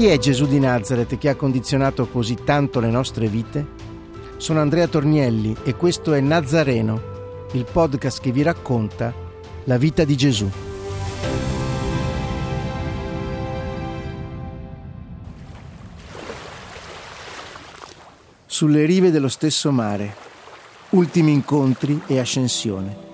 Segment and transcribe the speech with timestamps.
[0.00, 3.66] Chi è Gesù di Nazareth che ha condizionato così tanto le nostre vite?
[4.38, 9.12] Sono Andrea Tornielli e questo è Nazareno, il podcast che vi racconta
[9.64, 10.50] la vita di Gesù.
[18.46, 20.16] Sulle rive dello stesso mare,
[20.92, 23.09] ultimi incontri e ascensione.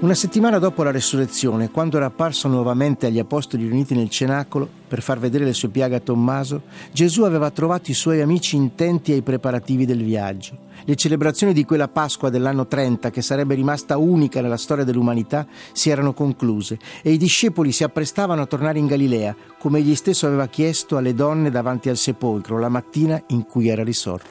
[0.00, 5.02] Una settimana dopo la resurrezione, quando era apparso nuovamente agli apostoli riuniti nel cenacolo per
[5.02, 9.20] far vedere le sue piaghe a Tommaso, Gesù aveva trovato i suoi amici intenti ai
[9.20, 10.56] preparativi del viaggio.
[10.86, 15.90] Le celebrazioni di quella Pasqua dell'anno 30, che sarebbe rimasta unica nella storia dell'umanità, si
[15.90, 20.46] erano concluse e i discepoli si apprestavano a tornare in Galilea, come egli stesso aveva
[20.46, 24.30] chiesto alle donne davanti al sepolcro la mattina in cui era risorto.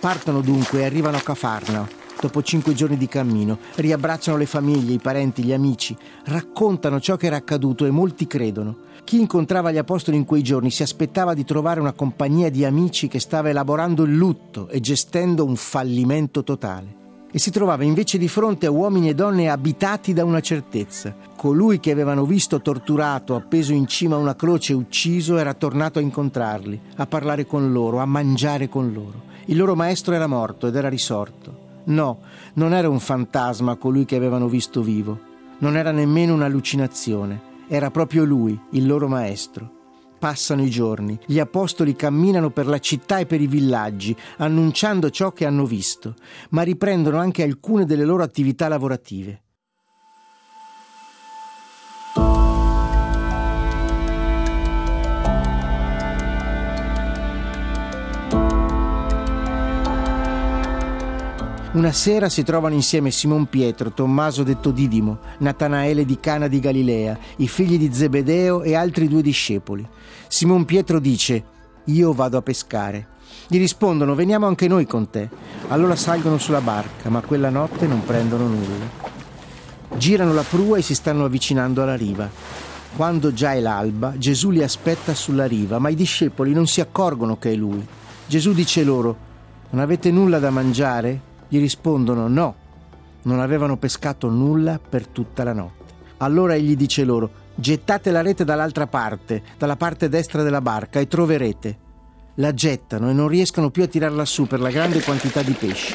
[0.00, 4.98] Partono dunque e arrivano a Cafarnao dopo cinque giorni di cammino, riabbracciano le famiglie, i
[4.98, 8.86] parenti, gli amici, raccontano ciò che era accaduto e molti credono.
[9.04, 13.08] Chi incontrava gli apostoli in quei giorni si aspettava di trovare una compagnia di amici
[13.08, 16.96] che stava elaborando il lutto e gestendo un fallimento totale.
[17.30, 21.14] E si trovava invece di fronte a uomini e donne abitati da una certezza.
[21.36, 26.02] Colui che avevano visto torturato, appeso in cima a una croce ucciso, era tornato a
[26.02, 29.22] incontrarli, a parlare con loro, a mangiare con loro.
[29.46, 31.67] Il loro maestro era morto ed era risorto.
[31.84, 32.20] No,
[32.54, 35.18] non era un fantasma colui che avevano visto vivo,
[35.58, 39.76] non era nemmeno un'allucinazione, era proprio lui, il loro maestro.
[40.18, 45.32] Passano i giorni, gli apostoli camminano per la città e per i villaggi, annunciando ciò
[45.32, 46.14] che hanno visto,
[46.50, 49.42] ma riprendono anche alcune delle loro attività lavorative.
[61.70, 67.18] Una sera si trovano insieme Simon Pietro, Tommaso detto Didimo, Natanaele di Cana di Galilea,
[67.36, 69.86] i figli di Zebedeo e altri due discepoli.
[70.28, 71.44] Simon Pietro dice:
[71.84, 73.08] Io vado a pescare.
[73.46, 75.28] Gli rispondono: Veniamo anche noi con te.
[75.68, 78.90] Allora salgono sulla barca, ma quella notte non prendono nulla.
[79.94, 82.30] Girano la prua e si stanno avvicinando alla riva.
[82.96, 87.38] Quando già è l'alba, Gesù li aspetta sulla riva, ma i discepoli non si accorgono
[87.38, 87.86] che è lui.
[88.26, 89.16] Gesù dice loro:
[89.70, 91.27] Non avete nulla da mangiare?
[91.48, 92.54] Gli rispondono no,
[93.22, 95.94] non avevano pescato nulla per tutta la notte.
[96.18, 101.08] Allora egli dice loro, gettate la rete dall'altra parte, dalla parte destra della barca, e
[101.08, 101.78] troverete.
[102.34, 105.94] La gettano e non riescono più a tirarla su per la grande quantità di pesci.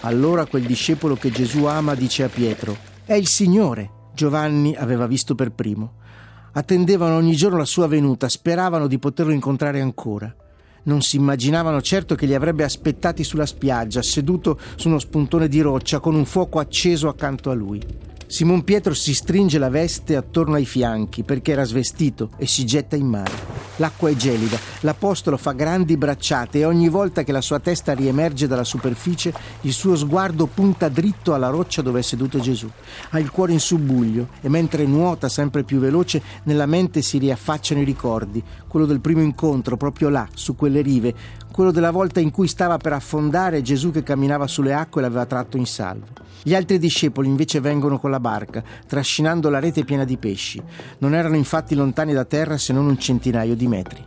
[0.00, 3.90] Allora quel discepolo che Gesù ama dice a Pietro, è il Signore.
[4.14, 6.00] Giovanni aveva visto per primo.
[6.52, 10.34] Attendevano ogni giorno la sua venuta, speravano di poterlo incontrare ancora.
[10.84, 15.60] Non si immaginavano certo che li avrebbe aspettati sulla spiaggia, seduto su uno spuntone di
[15.60, 17.80] roccia con un fuoco acceso accanto a lui.
[18.26, 22.96] Simon Pietro si stringe la veste attorno ai fianchi perché era svestito e si getta
[22.96, 23.61] in mare.
[23.76, 28.46] L'acqua è gelida, l'apostolo fa grandi bracciate e ogni volta che la sua testa riemerge
[28.46, 32.68] dalla superficie, il suo sguardo punta dritto alla roccia dove è seduto Gesù.
[33.10, 37.80] Ha il cuore in subbuglio e mentre nuota sempre più veloce, nella mente si riaffacciano
[37.80, 41.14] i ricordi, quello del primo incontro proprio là, su quelle rive,
[41.50, 45.26] quello della volta in cui stava per affondare Gesù che camminava sulle acque e l'aveva
[45.26, 46.06] tratto in salvo.
[46.44, 50.60] Gli altri discepoli invece vengono con la barca, trascinando la rete piena di pesci.
[50.98, 54.04] Non erano infatti lontani da terra se non un centinaio di metri.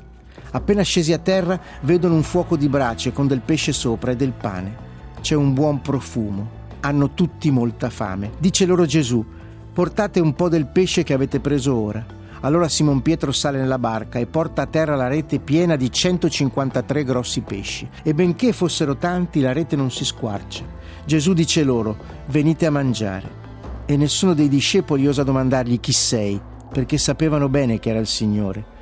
[0.51, 4.31] Appena scesi a terra vedono un fuoco di brace con del pesce sopra e del
[4.31, 4.83] pane.
[5.19, 6.63] C'è un buon profumo.
[6.81, 8.31] Hanno tutti molta fame.
[8.37, 9.25] Dice loro Gesù,
[9.73, 12.05] portate un po' del pesce che avete preso ora.
[12.41, 17.03] Allora Simon Pietro sale nella barca e porta a terra la rete piena di 153
[17.03, 17.89] grossi pesci.
[18.03, 20.63] E benché fossero tanti, la rete non si squarcia.
[21.05, 21.97] Gesù dice loro,
[22.27, 23.43] venite a mangiare.
[23.85, 26.39] E nessuno dei discepoli osa domandargli chi sei,
[26.71, 28.73] perché sapevano bene che era il Signore.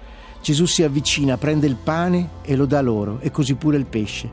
[0.43, 4.29] Gesù si avvicina, prende il pane e lo dà loro, e così pure il pesce.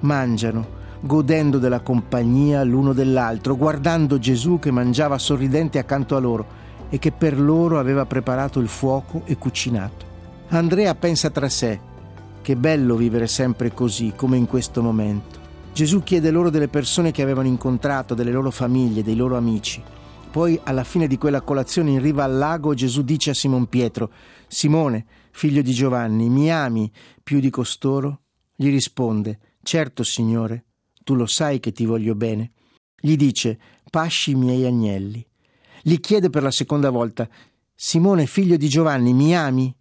[0.00, 6.46] Mangiano, godendo della compagnia l'uno dell'altro, guardando Gesù che mangiava sorridente accanto a loro
[6.90, 10.04] e che per loro aveva preparato il fuoco e cucinato.
[10.48, 11.80] Andrea pensa tra sé,
[12.42, 15.38] che bello vivere sempre così come in questo momento.
[15.72, 19.82] Gesù chiede loro delle persone che avevano incontrato, delle loro famiglie, dei loro amici.
[20.38, 24.12] Poi, alla fine di quella colazione in riva al lago, Gesù dice a Simon Pietro,
[24.46, 26.88] Simone, figlio di Giovanni, mi ami
[27.24, 28.20] più di costoro?
[28.54, 30.66] Gli risponde, Certo, Signore,
[31.02, 32.52] tu lo sai che ti voglio bene.
[33.00, 33.58] Gli dice,
[33.90, 35.26] Pasci i miei agnelli.
[35.82, 37.28] Gli chiede per la seconda volta,
[37.74, 39.74] Simone, figlio di Giovanni, mi ami?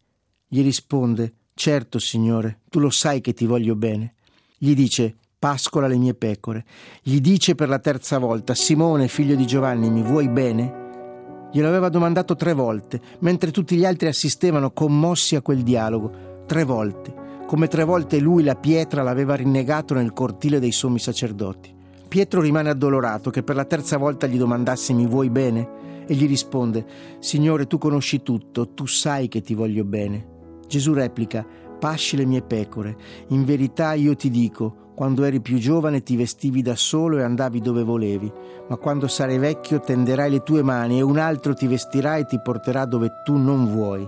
[0.48, 4.16] Gli risponde, Certo, Signore, tu lo sai che ti voglio bene.
[4.58, 6.66] Gli dice, pascola le mie pecore.
[7.02, 11.50] Gli dice per la terza volta, Simone, figlio di Giovanni, mi vuoi bene?
[11.54, 16.44] Glielo aveva domandato tre volte, mentre tutti gli altri assistevano commossi a quel dialogo.
[16.46, 17.14] Tre volte,
[17.48, 21.74] come tre volte lui la pietra l'aveva rinnegato nel cortile dei sommi sacerdoti.
[22.10, 26.06] Pietro rimane addolorato che per la terza volta gli domandasse mi vuoi bene?
[26.08, 26.86] E gli risponde,
[27.20, 30.36] Signore, tu conosci tutto, tu sai che ti voglio bene.
[30.68, 31.46] Gesù replica,
[31.78, 32.96] pasci le mie pecore,
[33.30, 37.62] in verità io ti dico, quando eri più giovane ti vestivi da solo e andavi
[37.62, 38.32] dove volevi,
[38.68, 42.40] ma quando sarai vecchio tenderai le tue mani e un altro ti vestirà e ti
[42.42, 44.08] porterà dove tu non vuoi.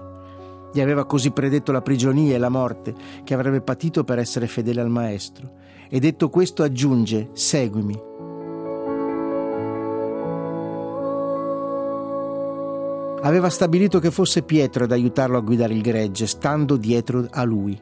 [0.73, 4.81] Gli aveva così predetto la prigionia e la morte che avrebbe patito per essere fedele
[4.81, 5.51] al Maestro.
[5.89, 8.08] E detto questo aggiunge, seguimi.
[13.21, 17.79] Aveva stabilito che fosse Pietro ad aiutarlo a guidare il gregge, stando dietro a lui.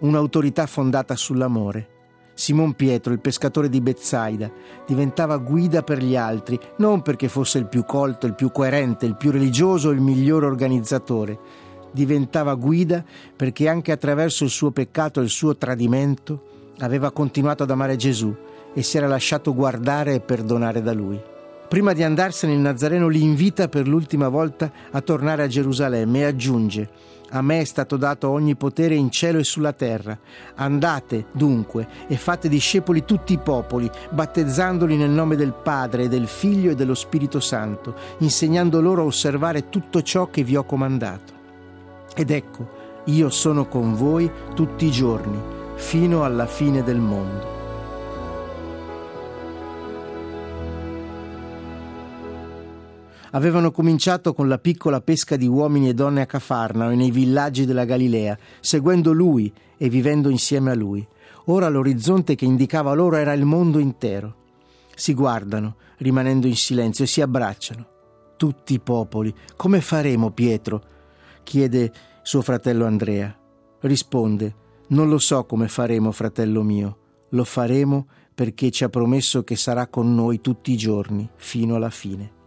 [0.00, 1.98] Un'autorità fondata sull'amore
[2.40, 4.50] Simon Pietro, il pescatore di Bezzaida,
[4.86, 9.18] diventava guida per gli altri, non perché fosse il più colto, il più coerente, il
[9.18, 11.38] più religioso, il miglior organizzatore.
[11.92, 13.04] Diventava guida
[13.36, 18.34] perché anche attraverso il suo peccato e il suo tradimento aveva continuato ad amare Gesù
[18.72, 21.20] e si era lasciato guardare e perdonare da lui.
[21.70, 26.24] Prima di andarsene il Nazareno li invita per l'ultima volta a tornare a Gerusalemme e
[26.24, 26.90] aggiunge
[27.32, 30.18] a me è stato dato ogni potere in cielo e sulla terra.
[30.56, 36.72] Andate, dunque, e fate discepoli tutti i popoli, battezzandoli nel nome del Padre, del Figlio
[36.72, 41.32] e dello Spirito Santo, insegnando loro a osservare tutto ciò che vi ho comandato.
[42.16, 42.68] Ed ecco,
[43.04, 45.38] io sono con voi tutti i giorni,
[45.76, 47.59] fino alla fine del mondo.
[53.32, 57.64] Avevano cominciato con la piccola pesca di uomini e donne a Cafarnao e nei villaggi
[57.64, 61.06] della Galilea, seguendo lui e vivendo insieme a lui.
[61.46, 64.36] Ora l'orizzonte che indicava loro era il mondo intero.
[64.94, 67.86] Si guardano, rimanendo in silenzio, e si abbracciano.
[68.36, 69.34] Tutti i popoli.
[69.56, 70.82] Come faremo, Pietro?
[71.42, 71.92] chiede
[72.22, 73.34] suo fratello Andrea.
[73.80, 74.54] Risponde,
[74.88, 76.98] non lo so come faremo, fratello mio.
[77.30, 81.90] Lo faremo perché ci ha promesso che sarà con noi tutti i giorni, fino alla
[81.90, 82.38] fine.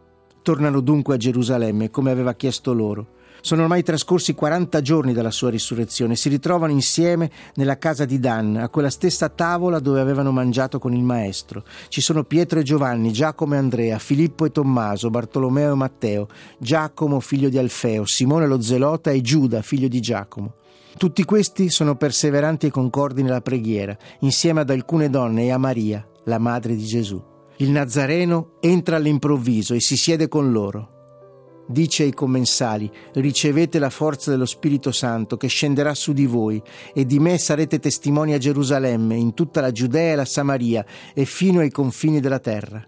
[0.43, 3.07] Tornano dunque a Gerusalemme, come aveva chiesto loro.
[3.39, 6.17] Sono ormai trascorsi 40 giorni dalla sua risurrezione.
[6.17, 10.93] Si ritrovano insieme nella casa di Dan, a quella stessa tavola dove avevano mangiato con
[10.93, 11.63] il Maestro.
[11.87, 17.21] Ci sono Pietro e Giovanni, Giacomo e Andrea, Filippo e Tommaso, Bartolomeo e Matteo, Giacomo,
[17.21, 20.55] figlio di Alfeo, Simone lo Zelota e Giuda, figlio di Giacomo.
[20.97, 26.05] Tutti questi sono perseveranti e concordi nella preghiera, insieme ad alcune donne e a Maria,
[26.25, 27.31] la madre di Gesù.
[27.63, 31.63] Il Nazareno entra all'improvviso e si siede con loro.
[31.65, 36.61] Dice ai commensali, ricevete la forza dello Spirito Santo che scenderà su di voi
[36.93, 41.23] e di me sarete testimoni a Gerusalemme, in tutta la Giudea e la Samaria e
[41.23, 42.83] fino ai confini della terra.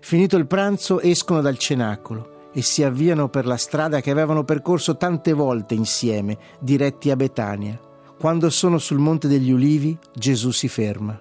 [0.00, 4.96] Finito il pranzo escono dal cenacolo e si avviano per la strada che avevano percorso
[4.96, 7.80] tante volte insieme, diretti a Betania.
[8.16, 11.20] Quando sono sul Monte degli Ulivi, Gesù si ferma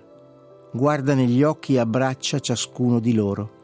[0.71, 3.57] guarda negli occhi e abbraccia ciascuno di loro.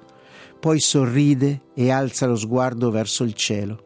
[0.60, 3.84] Poi sorride e alza lo sguardo verso il cielo.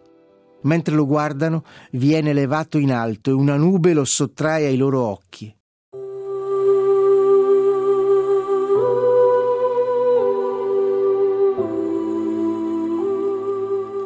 [0.63, 5.53] Mentre lo guardano, viene levato in alto e una nube lo sottrae ai loro occhi.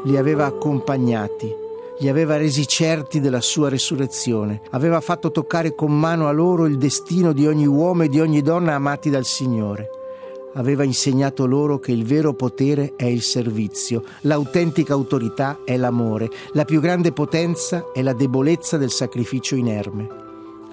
[0.05, 1.62] Li aveva accompagnati
[2.03, 6.77] li aveva resi certi della sua resurrezione, aveva fatto toccare con mano a loro il
[6.77, 9.89] destino di ogni uomo e di ogni donna amati dal Signore.
[10.55, 16.65] Aveva insegnato loro che il vero potere è il servizio, l'autentica autorità è l'amore, la
[16.65, 20.05] più grande potenza è la debolezza del sacrificio inerme.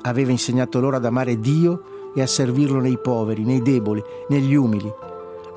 [0.02, 4.92] Aveva insegnato loro ad amare Dio e a servirlo nei poveri, nei deboli, negli umili.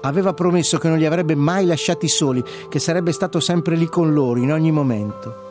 [0.01, 4.13] Aveva promesso che non li avrebbe mai lasciati soli, che sarebbe stato sempre lì con
[4.13, 5.42] loro in ogni momento.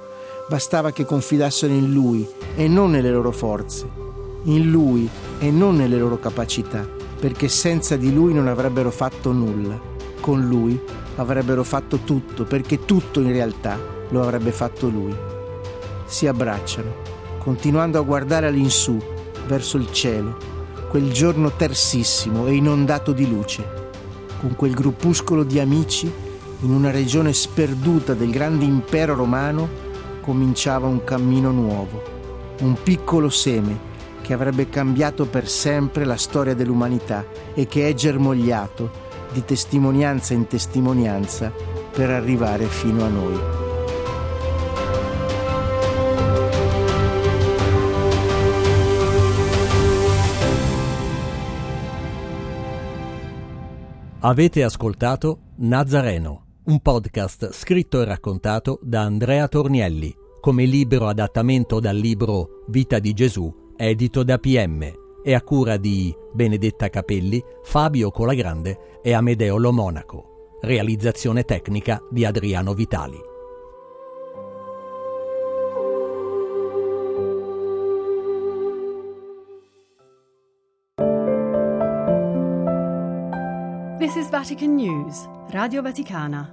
[0.52, 3.88] Bastava che confidassero in Lui e non nelle loro forze,
[4.42, 6.86] in Lui e non nelle loro capacità,
[7.18, 9.80] perché senza di Lui non avrebbero fatto nulla.
[10.20, 10.78] Con Lui
[11.16, 13.78] avrebbero fatto tutto, perché tutto in realtà
[14.10, 15.16] lo avrebbe fatto Lui.
[16.04, 16.96] Si abbracciano,
[17.38, 18.98] continuando a guardare all'insù,
[19.46, 20.36] verso il cielo,
[20.90, 23.64] quel giorno tersissimo e inondato di luce,
[24.38, 26.12] con quel gruppuscolo di amici
[26.60, 29.88] in una regione sperduta del grande impero romano,
[30.22, 32.02] cominciava un cammino nuovo,
[32.60, 33.90] un piccolo seme
[34.22, 38.90] che avrebbe cambiato per sempre la storia dell'umanità e che è germogliato
[39.32, 41.52] di testimonianza in testimonianza
[41.92, 43.40] per arrivare fino a noi.
[54.24, 61.96] Avete ascoltato Nazareno, un podcast scritto e raccontato da Andrea Tornielli, come libero adattamento dal
[61.96, 64.92] libro Vita di Gesù edito da PM
[65.24, 70.58] e a cura di Benedetta Capelli, Fabio Colagrande e Amedeo Lo Monaco.
[70.60, 73.30] Realizzazione tecnica di Adriano Vitali.
[83.98, 86.48] This is Vatican News, Radio Vaticana.